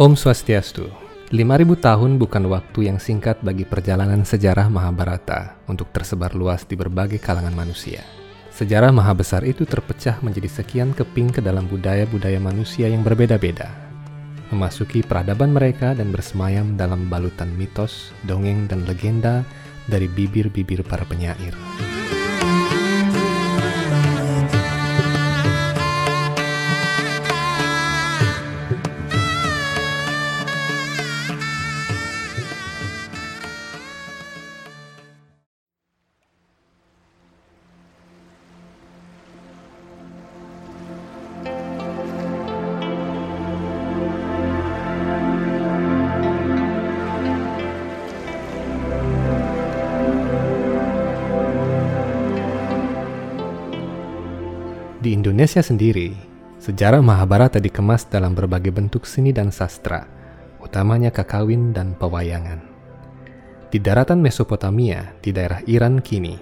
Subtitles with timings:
[0.00, 0.88] Om Swastiastu.
[1.28, 7.20] 5000 tahun bukan waktu yang singkat bagi perjalanan sejarah Mahabharata untuk tersebar luas di berbagai
[7.20, 8.00] kalangan manusia.
[8.48, 13.68] Sejarah maha besar itu terpecah menjadi sekian keping ke dalam budaya-budaya manusia yang berbeda-beda.
[14.48, 19.44] Memasuki peradaban mereka dan bersemayam dalam balutan mitos, dongeng, dan legenda
[19.84, 21.52] dari bibir-bibir para penyair.
[55.00, 56.12] Di Indonesia sendiri,
[56.60, 60.04] sejarah Mahabharata dikemas dalam berbagai bentuk seni dan sastra,
[60.60, 62.60] utamanya kakawin dan pewayangan.
[63.72, 66.36] Di daratan Mesopotamia, di daerah Iran kini,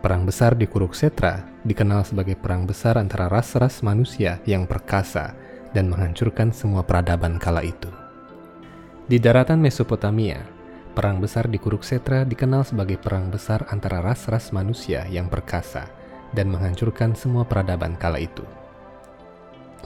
[0.00, 5.36] perang besar di Kuruksetra dikenal sebagai perang besar antara ras-ras manusia yang perkasa
[5.76, 7.92] dan menghancurkan semua peradaban kala itu.
[9.04, 10.40] Di daratan Mesopotamia,
[10.96, 15.97] perang besar di Kuruksetra dikenal sebagai perang besar antara ras-ras manusia yang perkasa
[16.32, 18.44] dan menghancurkan semua peradaban kala itu.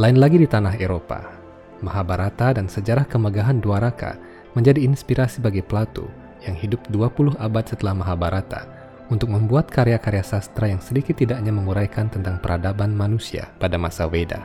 [0.01, 1.43] Lain lagi di tanah Eropa,
[1.83, 4.17] Mahabharata dan sejarah kemegahan Dwaraka
[4.57, 6.09] menjadi inspirasi bagi Plato
[6.47, 8.67] yang hidup 20 abad setelah Mahabharata
[9.11, 14.41] untuk membuat karya-karya sastra yang sedikit tidaknya menguraikan tentang peradaban manusia pada masa Weda.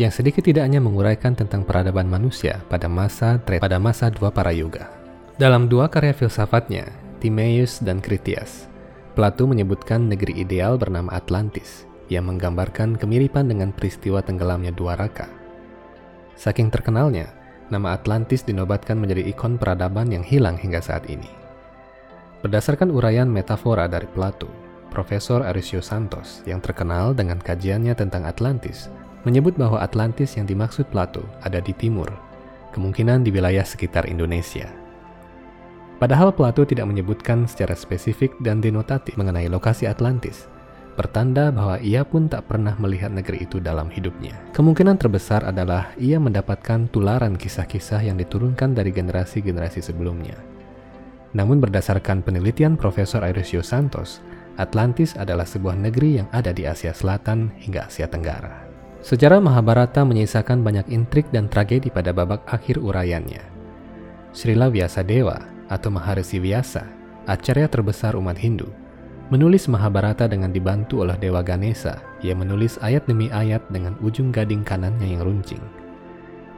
[0.00, 4.88] Yang sedikit tidaknya menguraikan tentang peradaban manusia pada masa pada masa dua para yoga.
[5.36, 6.88] Dalam dua karya filsafatnya,
[7.20, 8.69] Timaeus dan Critias,
[9.20, 15.28] Plato menyebutkan negeri ideal bernama Atlantis yang menggambarkan kemiripan dengan peristiwa tenggelamnya Dwaraka.
[16.40, 17.28] Saking terkenalnya,
[17.68, 21.28] nama Atlantis dinobatkan menjadi ikon peradaban yang hilang hingga saat ini.
[22.40, 24.48] Berdasarkan uraian metafora dari Plato,
[24.88, 28.88] Profesor Arisio Santos yang terkenal dengan kajiannya tentang Atlantis
[29.28, 32.08] menyebut bahwa Atlantis yang dimaksud Plato ada di timur,
[32.72, 34.72] kemungkinan di wilayah sekitar Indonesia.
[36.00, 40.48] Padahal Plato tidak menyebutkan secara spesifik dan denotatif mengenai lokasi Atlantis,
[40.96, 44.32] pertanda bahwa ia pun tak pernah melihat negeri itu dalam hidupnya.
[44.56, 50.40] Kemungkinan terbesar adalah ia mendapatkan tularan kisah-kisah yang diturunkan dari generasi-generasi sebelumnya.
[51.36, 54.24] Namun berdasarkan penelitian Profesor Irisio Santos,
[54.56, 58.64] Atlantis adalah sebuah negeri yang ada di Asia Selatan hingga Asia Tenggara.
[59.04, 63.44] Sejarah Mahabharata menyisakan banyak intrik dan tragedi pada babak akhir uraiannya.
[64.32, 66.84] Srila Vyasadeva atau Maharisi Vyasa,
[67.30, 68.66] acarya terbesar umat Hindu,
[69.30, 74.66] menulis Mahabharata dengan dibantu oleh Dewa Ganesha yang menulis ayat demi ayat dengan ujung gading
[74.66, 75.62] kanannya yang runcing.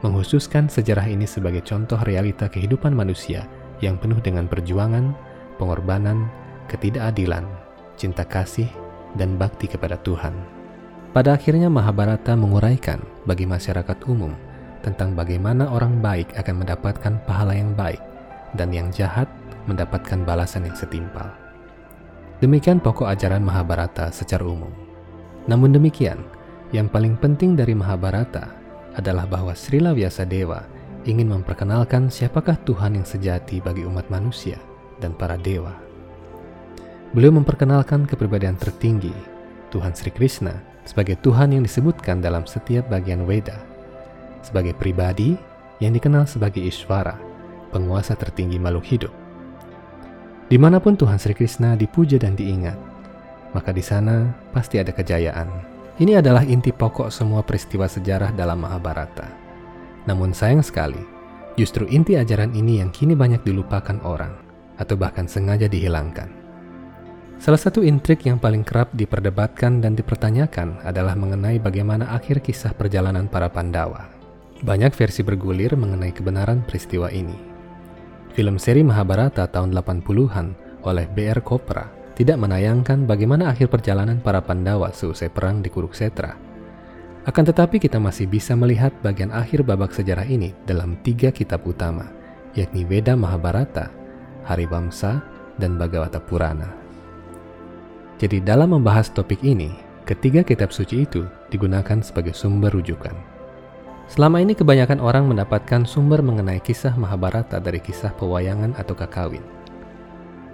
[0.01, 3.47] Menghususkan sejarah ini sebagai contoh realita kehidupan manusia
[3.79, 5.15] yang penuh dengan perjuangan,
[5.55, 6.27] pengorbanan,
[6.67, 7.47] ketidakadilan,
[7.95, 8.67] cinta kasih,
[9.15, 10.33] dan bakti kepada Tuhan.
[11.13, 12.99] Pada akhirnya Mahabharata menguraikan
[13.29, 14.33] bagi masyarakat umum
[14.81, 18.01] tentang bagaimana orang baik akan mendapatkan pahala yang baik
[18.53, 19.29] dan yang jahat
[19.65, 21.29] mendapatkan balasan yang setimpal.
[22.43, 24.71] Demikian pokok ajaran Mahabharata secara umum.
[25.47, 26.19] Namun demikian,
[26.75, 28.51] yang paling penting dari Mahabharata
[28.97, 30.67] adalah bahwa Srila Vyasadeva
[31.03, 34.59] ingin memperkenalkan siapakah Tuhan yang sejati bagi umat manusia
[34.99, 35.75] dan para dewa.
[37.13, 39.13] Beliau memperkenalkan kepribadian tertinggi,
[39.69, 43.61] Tuhan Sri Krishna, sebagai Tuhan yang disebutkan dalam setiap bagian Weda,
[44.41, 45.37] sebagai pribadi
[45.77, 47.15] yang dikenal sebagai Ishvara,
[47.73, 49.13] penguasa tertinggi makhluk hidup.
[50.45, 52.77] Di mana pun Tuhan Sri Krishna dipuja dan diingat,
[53.57, 55.49] maka di sana pasti ada kejayaan.
[55.97, 59.29] Ini adalah inti pokok semua peristiwa sejarah dalam Mahabharata.
[60.05, 61.01] Namun sayang sekali,
[61.57, 64.37] justru inti ajaran ini yang kini banyak dilupakan orang,
[64.77, 66.29] atau bahkan sengaja dihilangkan.
[67.37, 73.27] Salah satu intrik yang paling kerap diperdebatkan dan dipertanyakan adalah mengenai bagaimana akhir kisah perjalanan
[73.27, 74.09] para Pandawa.
[74.63, 77.52] Banyak versi bergulir mengenai kebenaran peristiwa ini.
[78.33, 81.37] Film seri Mahabharata tahun 80-an oleh B.R.
[81.45, 81.85] Kopra
[82.17, 86.33] tidak menayangkan bagaimana akhir perjalanan para Pandawa seusai perang di Kuruksetra.
[87.29, 92.09] Akan tetapi kita masih bisa melihat bagian akhir babak sejarah ini dalam tiga kitab utama,
[92.57, 93.93] yakni Veda Mahabharata,
[94.49, 95.21] Haribamsa,
[95.61, 96.73] dan Bhagavata Purana.
[98.17, 99.77] Jadi dalam membahas topik ini,
[100.09, 101.21] ketiga kitab suci itu
[101.53, 103.32] digunakan sebagai sumber rujukan.
[104.11, 109.41] Selama ini kebanyakan orang mendapatkan sumber mengenai kisah Mahabharata dari kisah pewayangan atau kakawin.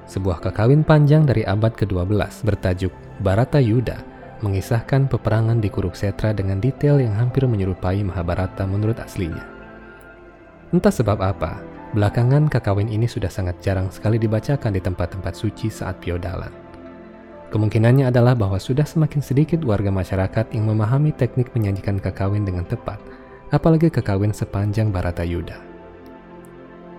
[0.09, 4.01] Sebuah kakawin panjang dari abad ke-12 bertajuk Barata Yuda
[4.39, 9.43] mengisahkan peperangan di Kuruksetra dengan detail yang hampir menyerupai Mahabharata menurut aslinya.
[10.69, 11.59] Entah sebab apa,
[11.97, 16.53] belakangan kakawin ini sudah sangat jarang sekali dibacakan di tempat-tempat suci saat piodalan.
[17.49, 23.01] Kemungkinannya adalah bahwa sudah semakin sedikit warga masyarakat yang memahami teknik menyajikan kakawin dengan tepat,
[23.49, 25.57] apalagi kakawin sepanjang Barata Yuda.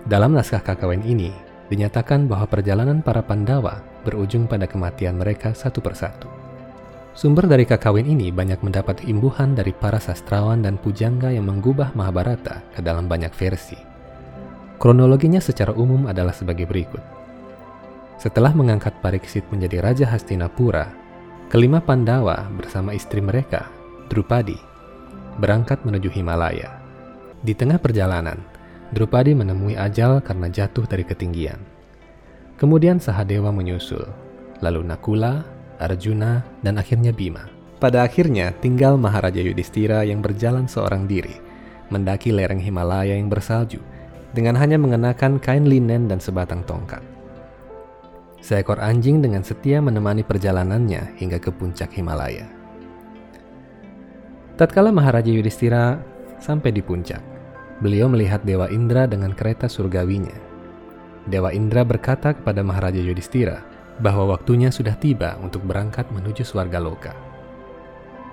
[0.03, 1.31] Dalam naskah kakawin ini,
[1.71, 6.27] dinyatakan bahwa perjalanan para Pandawa berujung pada kematian mereka satu persatu.
[7.11, 12.63] Sumber dari kakawin ini banyak mendapat imbuhan dari para sastrawan dan pujangga yang menggubah Mahabharata
[12.71, 13.75] ke dalam banyak versi.
[14.79, 17.03] Kronologinya secara umum adalah sebagai berikut.
[18.17, 20.89] Setelah mengangkat Pariksit menjadi Raja Hastinapura,
[21.51, 23.67] kelima Pandawa bersama istri mereka,
[24.07, 24.70] Drupadi,
[25.41, 26.77] berangkat menuju Himalaya.
[27.41, 28.37] Di tengah perjalanan,
[28.91, 31.57] Drupadi menemui ajal karena jatuh dari ketinggian.
[32.59, 34.03] Kemudian Sahadewa menyusul,
[34.59, 35.47] lalu Nakula,
[35.79, 37.47] Arjuna, dan akhirnya Bima.
[37.81, 41.33] Pada akhirnya tinggal Maharaja Yudhistira yang berjalan seorang diri,
[41.89, 43.81] mendaki lereng Himalaya yang bersalju,
[44.35, 47.01] dengan hanya mengenakan kain linen dan sebatang tongkat.
[48.43, 52.60] Seekor anjing dengan setia menemani perjalanannya hingga ke puncak Himalaya.
[54.59, 56.03] Tatkala Maharaja Yudhistira
[56.43, 57.23] sampai di puncak,
[57.79, 60.35] beliau melihat Dewa Indra dengan kereta surgawinya.
[61.23, 63.63] Dewa Indra berkata kepada Maharaja Yudhistira
[64.03, 67.15] bahwa waktunya sudah tiba untuk berangkat menuju Swarga Loka.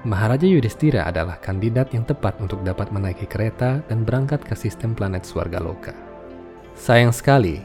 [0.02, 5.22] Maharaja Yudhistira adalah kandidat yang tepat untuk dapat menaiki kereta dan berangkat ke sistem planet
[5.22, 5.94] Swarga Loka.
[6.74, 7.62] Sayang sekali,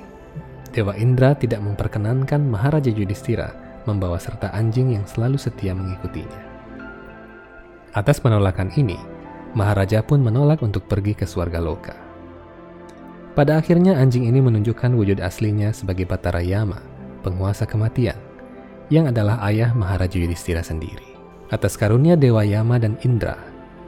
[0.69, 3.49] Dewa Indra tidak memperkenankan Maharaja Yudhistira
[3.89, 6.52] membawa serta anjing yang selalu setia mengikutinya.
[7.93, 8.97] Atas penolakan ini,
[9.53, 11.93] Maharaja pun menolak untuk pergi ke Swarga Loka.
[13.37, 16.81] Pada akhirnya anjing ini menunjukkan wujud aslinya sebagai Batara Yama,
[17.21, 18.17] penguasa kematian,
[18.89, 21.05] yang adalah ayah Maharaja Yudhistira sendiri.
[21.53, 23.37] Atas karunia Dewa Yama dan Indra,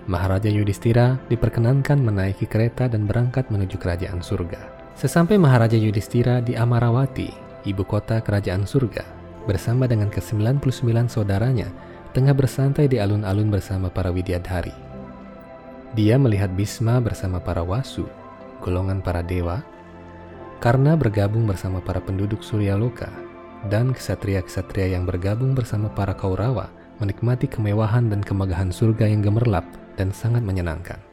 [0.05, 4.93] Maharaja Yudhistira diperkenankan menaiki kereta dan berangkat menuju kerajaan surga.
[4.93, 7.33] Sesampai Maharaja Yudhistira di Amarawati,
[7.65, 9.01] ibu kota kerajaan surga,
[9.49, 10.61] bersama dengan ke-99
[11.09, 11.73] saudaranya,
[12.15, 14.71] tengah bersantai di alun-alun bersama para widyadhari.
[15.99, 18.07] Dia melihat Bisma bersama para wasu,
[18.63, 19.59] golongan para dewa,
[20.63, 23.11] karena bergabung bersama para penduduk Surya Loka
[23.67, 26.71] dan kesatria-kesatria yang bergabung bersama para Kaurawa
[27.03, 29.67] menikmati kemewahan dan kemegahan surga yang gemerlap
[29.99, 31.03] dan sangat menyenangkan.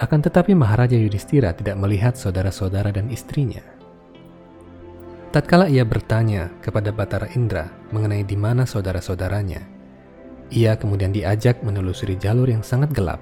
[0.00, 3.60] Akan tetapi Maharaja Yudhistira tidak melihat saudara-saudara dan istrinya.
[5.32, 9.64] Tatkala ia bertanya kepada Batara Indra mengenai di mana saudara-saudaranya,
[10.52, 13.16] ia kemudian diajak menelusuri jalur yang sangat gelap,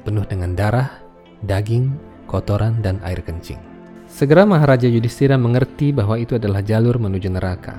[0.00, 1.04] penuh dengan darah,
[1.44, 1.92] daging,
[2.24, 3.60] kotoran, dan air kencing.
[4.08, 7.76] Segera Maharaja Yudhistira mengerti bahwa itu adalah jalur menuju neraka.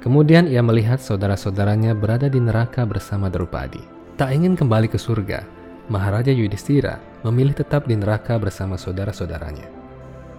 [0.00, 3.84] Kemudian ia melihat saudara-saudaranya berada di neraka bersama Drupadi.
[4.16, 5.44] Tak ingin kembali ke surga,
[5.92, 6.96] Maharaja Yudhistira
[7.28, 9.68] memilih tetap di neraka bersama saudara-saudaranya.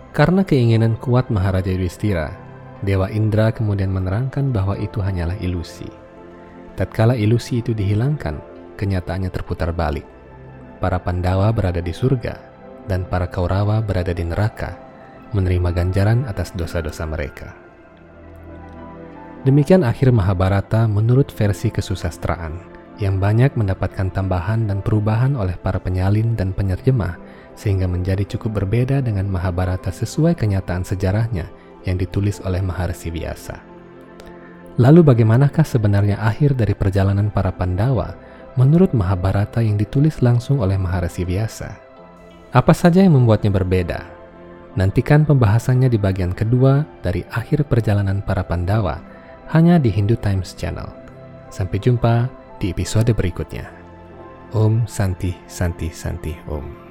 [0.09, 2.46] Karena keinginan kuat Maharaja Yudhistira,
[2.85, 5.89] Dewa Indra kemudian menerangkan bahwa itu hanyalah ilusi.
[6.77, 8.37] Tatkala ilusi itu dihilangkan,
[8.77, 10.05] kenyataannya terputar balik.
[10.77, 12.37] Para Pandawa berada di surga,
[12.85, 14.77] dan para Kaurawa berada di neraka
[15.35, 17.51] menerima ganjaran atas dosa-dosa mereka.
[19.43, 26.33] Demikian akhir Mahabharata menurut versi kesusastraan yang banyak mendapatkan tambahan dan perubahan oleh para penyalin
[26.33, 27.15] dan penerjemah
[27.53, 31.45] sehingga menjadi cukup berbeda dengan Mahabharata sesuai kenyataan sejarahnya
[31.87, 33.55] yang ditulis oleh Maharsi biasa.
[34.77, 38.13] Lalu bagaimanakah sebenarnya akhir dari perjalanan para Pandawa
[38.59, 41.73] menurut Mahabharata yang ditulis langsung oleh Maharsi biasa?
[42.53, 44.05] Apa saja yang membuatnya berbeda?
[44.77, 49.01] Nantikan pembahasannya di bagian kedua dari akhir perjalanan para Pandawa
[49.49, 50.85] hanya di Hindu Times Channel.
[51.49, 52.29] Sampai jumpa
[52.61, 53.65] di episode berikutnya.
[54.53, 56.86] Om Santi Santi Santi Om.